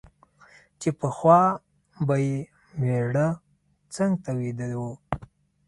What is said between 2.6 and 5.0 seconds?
مېړه څنګ ته ویده وو